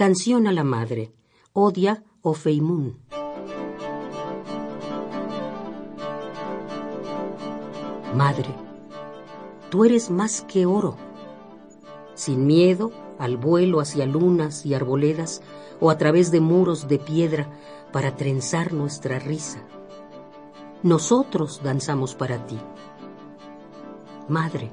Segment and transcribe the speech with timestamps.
[0.00, 1.12] Canción a la madre.
[1.52, 2.96] Odia o Feimun.
[8.16, 8.48] Madre,
[9.68, 10.96] tú eres más que oro.
[12.14, 15.42] Sin miedo al vuelo hacia lunas y arboledas
[15.80, 17.50] o a través de muros de piedra
[17.92, 19.62] para trenzar nuestra risa.
[20.82, 22.58] Nosotros danzamos para ti.
[24.28, 24.70] Madre,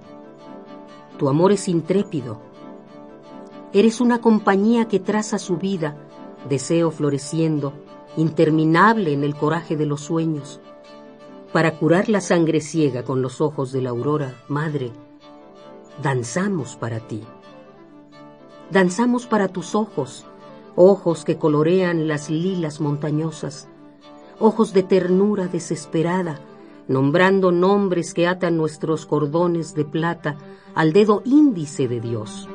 [1.19, 2.47] tu amor es intrépido.
[3.73, 5.97] Eres una compañía que traza su vida,
[6.47, 7.73] deseo floreciendo,
[8.15, 10.61] interminable en el coraje de los sueños.
[11.51, 14.91] Para curar la sangre ciega con los ojos de la aurora, Madre,
[16.01, 17.23] danzamos para ti.
[18.71, 20.25] Danzamos para tus ojos,
[20.75, 23.67] ojos que colorean las lilas montañosas,
[24.39, 26.39] ojos de ternura desesperada,
[26.87, 30.37] nombrando nombres que atan nuestros cordones de plata
[30.73, 32.47] al dedo índice de Dios.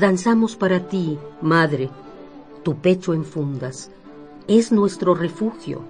[0.00, 1.90] Danzamos para ti, Madre,
[2.62, 3.90] tu pecho en fundas,
[4.48, 5.82] es nuestro refugio.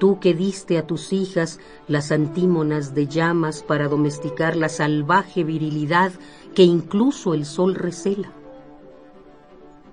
[0.00, 6.10] Tú que diste a tus hijas las antímonas de llamas para domesticar la salvaje virilidad
[6.54, 8.32] que incluso el sol recela.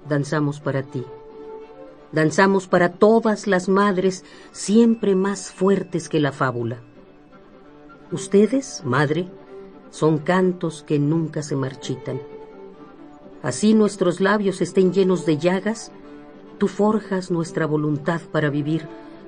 [0.08, 1.04] Danzamos para ti.
[2.14, 6.80] Danzamos para todas las madres siempre más fuertes que la fábula.
[8.14, 9.28] Ustedes, madre,
[9.90, 12.22] son cantos que nunca se marchitan
[13.44, 15.92] así nuestros labios estén llenos de llagas,
[16.58, 18.88] tú forjas nuestra voluntad para vivir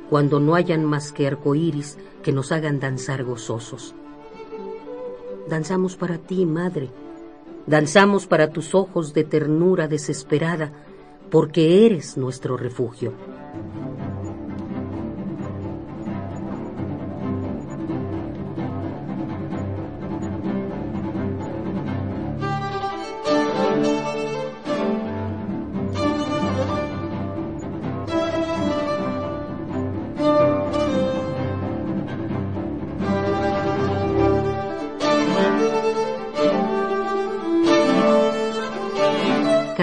[0.10, 3.94] cuando no hayan más que arcoíris que nos hagan danzar gozosos.
[5.50, 6.90] Danzamos para ti, Madre,
[7.66, 10.72] danzamos para tus ojos de ternura desesperada,
[11.30, 13.14] porque eres nuestro refugio.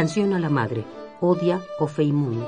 [0.04, 0.84] Canción a la Madre,
[1.22, 2.44] Odia o Feimun.